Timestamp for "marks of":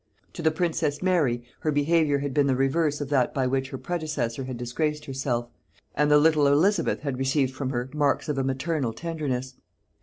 7.93-8.39